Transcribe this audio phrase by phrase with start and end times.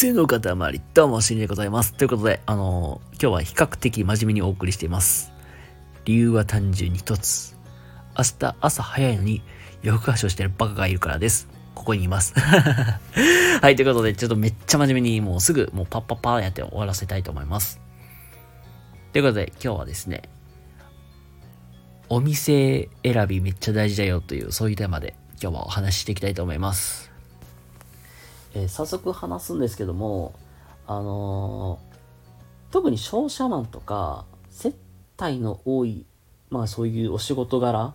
[0.00, 1.92] 背の塊、どうも、しんでございます。
[1.92, 5.32] ということで、あのー、今日は比較的真面目にお送りしています。
[6.04, 7.56] 理由は単純に一つ。
[8.16, 9.42] 明日朝早いのに
[9.82, 11.48] 夜更かしをしてるバカがいるからです。
[11.74, 12.32] ここにいます。
[12.38, 17.80] はい、ということで、ちょっとめっちゃ真面目にもうすぐ、もうパッパッパーやって終わらせたいと思います。
[19.12, 20.22] ということで、今日はですね、
[22.08, 27.07] お店選びめっちゃ大事だよという、そういうテーマで今日はお話ししていきたいと思います。
[28.58, 30.34] えー、早速話すんですけども、
[30.86, 34.76] あのー、特に商社マンとか、接
[35.16, 36.06] 待の多い、
[36.50, 37.94] まあそういうお仕事柄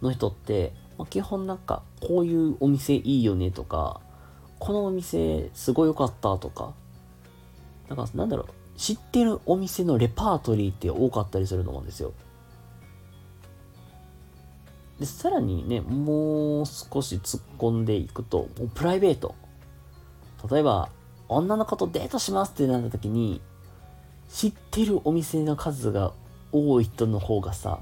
[0.00, 4.00] の人って、まあ、基本なんか、こういうお店いいよねとか、
[4.58, 6.72] このお店すごい良かったとか、
[7.88, 12.12] なんかなんだろう、知ってるお店のレパートリーって多かったりすると思うんですよ。
[15.00, 19.34] で、さらにね、もう少し突っ込んでいくと、プライベート。
[20.48, 20.90] 例えば、
[21.28, 23.40] 女の子とデートしますってなった時に、
[24.28, 26.12] 知ってるお店の数が
[26.52, 27.80] 多い人の方がさ、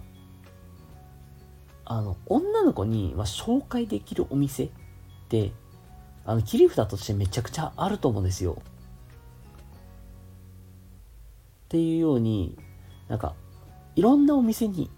[1.84, 4.70] あの、女の子に、まあ、紹介できるお店っ
[5.28, 5.53] て、
[6.27, 8.61] あの、切り札としてめちゃくちゃあると思うんですよ。
[11.67, 12.59] っていうように、
[13.09, 13.34] なんか、
[13.97, 14.91] いろんなお店に、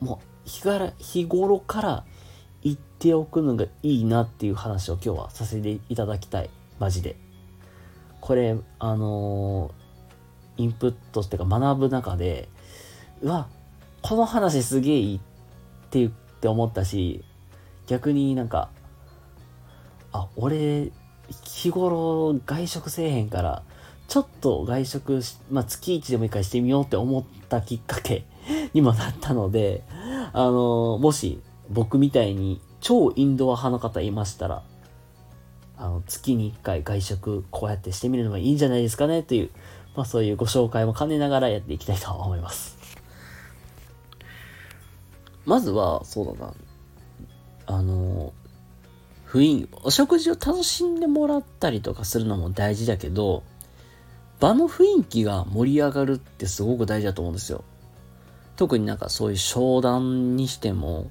[0.00, 2.04] もう、日から日頃から
[2.62, 6.50] 行っておくのがいいなっていう話を今日はさせていただきたい。
[6.80, 7.14] マジで。
[8.20, 12.48] これ、あのー、インプットっていうか学ぶ中で、
[13.22, 13.48] うわ、
[14.02, 15.20] この話すげえいいっ
[15.90, 17.22] て言って思ったし、
[17.86, 18.70] 逆になんか、
[20.12, 20.90] あ、俺、
[21.44, 23.62] 日頃外食せえへんから、
[24.08, 25.20] ちょっと外食
[25.50, 28.24] まあ、月1でもいいからしてみようって思ったきっかけ
[28.74, 29.84] にもなったので、
[30.32, 34.62] あのー、もし僕みたいに超インドア派の方いましたら、
[35.80, 39.50] あの、月に1回外食こうやってしてみるのがいいんじゃないですかねという、
[39.96, 42.76] まあそういうご紹介も兼ねながらやっていきたいと思います。
[45.46, 46.54] まずは、そうだな、
[47.64, 48.34] あの、
[49.26, 53.42] 雰囲気、お食事を楽しんでもらったりとかするのも大事だけど、
[54.38, 57.64] 場の雰囲気が盛り上がるってすごく大事だと思うんですよ。
[58.56, 61.10] 特になんかそういう商談にしても、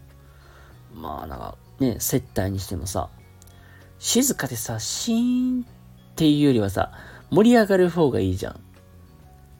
[0.94, 3.10] まあなんかね、接待にしてもさ、
[4.00, 5.66] 静かでさ、シーンっ
[6.16, 6.92] ていうよりはさ、
[7.32, 8.60] 盛り上がる方がいいじゃん。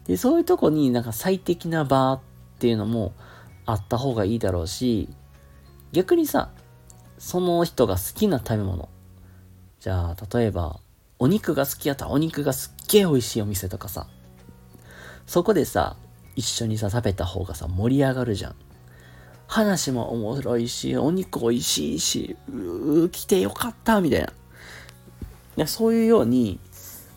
[0.06, 2.20] で、そういうとこになんか最適な場っ
[2.58, 3.14] ていうのも
[3.66, 5.10] あった方がいいだろうし、
[5.92, 6.52] 逆にさ、
[7.18, 8.90] その人が好きな食べ物。
[9.82, 10.80] じゃあ、例えば、
[11.20, 14.08] お肉が好きやったらお肉がすっげえ美味しいお店とかさ、
[15.28, 15.98] そこでさ、
[16.36, 18.56] 一緒にさ、食べた方がさ、盛り上がるじゃん。
[19.50, 24.30] 話も面白いし、お肉美味しいし、うー、来てよかった、みたい
[25.58, 25.66] な。
[25.66, 26.60] そういうように、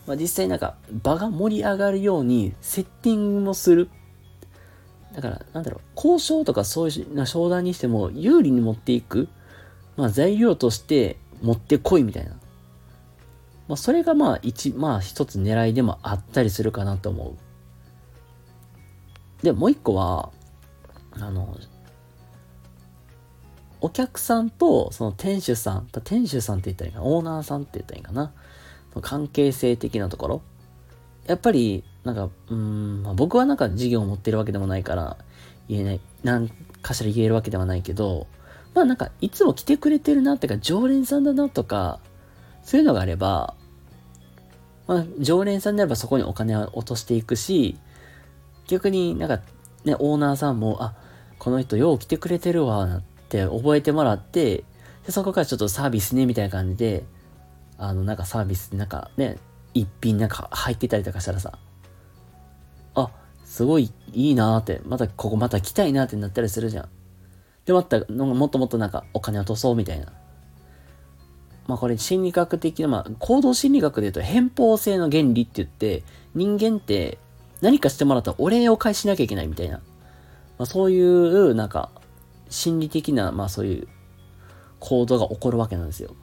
[0.07, 3.87] まあ、実際なんか場が盛り上がるようにセッティングもする。
[5.15, 9.29] だから、なんだろう、交渉とかそういう商談にしても有利に持っていく、
[9.95, 12.31] まあ材料として持ってこいみたいな。
[13.67, 17.35] まあそれがまあ一、まあ一つ狙いでもあったりするかなと思
[19.41, 19.43] う。
[19.45, 20.31] で、もう一個は、
[21.11, 21.55] あの、
[23.83, 28.31] お客さんとその店主さん、店主さんって言ったらいいかな、オーナーさんって言ったらいいかな、
[29.01, 30.41] 関係性的なところ。
[31.27, 35.17] やっぱり、なんか、うん、まあ、僕はなんか事業を持ってるわけでもないから、
[35.67, 36.49] 言えない、何
[36.81, 38.27] かしら言えるわけではないけど、
[38.73, 41.99] まあなんか、いつも来てくれてるなってか、常連さんだなとか、
[42.63, 43.53] そういうのがあれば、
[44.87, 47.77] まあ、常連さんであればそこにお金を落としていくし、
[48.67, 49.41] 逆になんか、
[49.83, 50.95] ね、オーナーさんも、あ、
[51.37, 54.63] この人よう来てくれてるわ、なってって覚えてもらって、
[55.05, 57.03] でそこからちょっとサービスね、みたいな感じで、
[57.77, 59.37] あの、なんかサービスなんかね、
[59.73, 61.57] 一品なんか入ってたりとかしたらさ、
[62.93, 63.09] あ、
[63.43, 66.89] すごいいいなーって、またここまた来たいなってなったりするじゃん。
[67.65, 70.13] で、また、もっともっとなんかお金落とそうみたいな。
[71.65, 76.03] まあこれ心理学的な、まあ行動心理学で言うと偏方性の原理って言って、
[76.35, 77.17] 人間って
[77.61, 79.77] 何かしてもらったらお礼を返しなきゃいけないみたいな。
[80.57, 81.89] まあそういうなんか
[82.49, 83.87] 心理的な、まあそういう
[84.79, 86.15] 行動が起こるわけなんですよ。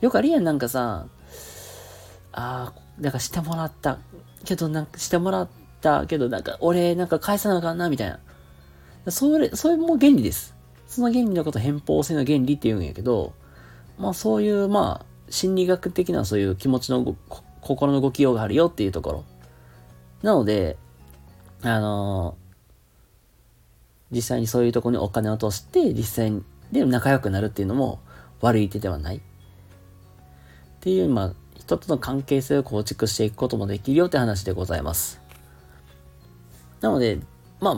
[0.00, 1.06] よくあるやん、なんかさ、
[2.32, 3.98] ああ、なんかしてもらった。
[4.44, 5.48] けど、なんかしてもらっ
[5.80, 8.10] たけど、なんか俺なんか返さなあかんな、みたい
[9.04, 9.10] な。
[9.10, 10.54] それ、それも原理です。
[10.86, 13.32] その原理のこと偏方性の原理って言うんやけど、
[13.98, 17.16] まあそういう、まあ、心理学的なそういう気持ちの
[17.60, 19.24] 心の動きようがあるよっていうところ。
[20.22, 20.76] なので、
[21.62, 22.36] あの
[24.10, 26.42] 実際にそういうとこにお金を落として、実際
[26.72, 28.00] で仲良くなるっていうのも
[28.40, 29.16] 悪い手ではない。
[29.16, 29.20] っ
[30.80, 35.20] ていう、まあ、人との関係性を構築していくこともできるよって話でございます。
[36.80, 37.20] なので、
[37.60, 37.74] まあ、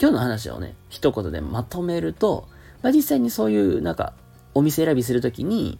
[0.00, 2.48] 今日の話をね、一言でまとめると、
[2.82, 4.12] まあ、実際にそういう、なんか、
[4.54, 5.78] お店選びするときに、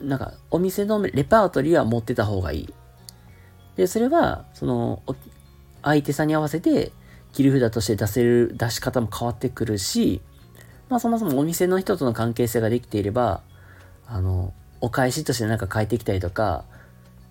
[0.00, 2.74] なんか、お店のレパートリーは持ってた方がいい。
[3.76, 5.02] で、それは、その、
[5.82, 6.92] 相手さんに合わせて、
[7.32, 10.20] 切り札として出せる、出し方も変わってくるし、
[10.88, 13.42] まあそもそもお店の人との関係性ができていれば、
[14.06, 16.64] あの、お返しとしてなんか変えてきたりとか、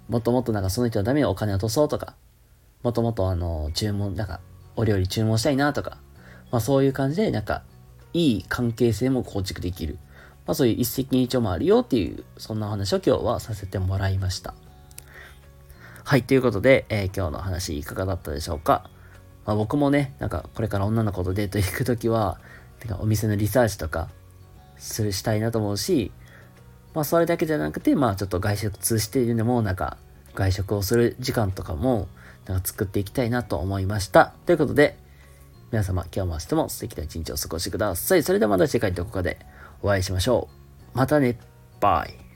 [0.07, 2.15] もっともっとなんかその人のためにお金を落とそうとか、
[2.83, 4.39] もっともっとあの、注文、なんか、
[4.75, 5.97] お料理注文したいなとか、
[6.51, 7.63] まあそういう感じでなんか、
[8.13, 9.99] いい関係性も構築できる。
[10.47, 14.53] まあそういう一石二鳥もあるよっていう、そんな話を今日はさせてもらいました。
[16.05, 18.89] はい、ということで、えー、今日の話いかがだったでしょうか？
[19.45, 22.39] まあ、僕もね、なんかこれから女の子とデート行くときは、
[22.85, 24.09] なんかお店のリサーチとか、
[24.79, 26.11] する、したいなと思うし、
[26.93, 29.97] まあそれだけじゃなくて、まあちょっと外食通しているのも、なんか
[30.33, 32.07] 外食をする時間とかも、
[32.45, 34.33] なんか作っていきたいなと思いました。
[34.45, 34.97] ということで、
[35.71, 38.23] 皆様今日も明日も素敵な一日をお過ごしください。
[38.23, 39.37] それではまた次回どこかで
[39.83, 40.49] お会いしましょ
[40.93, 40.97] う。
[40.97, 41.37] またね。
[41.79, 42.28] バイ。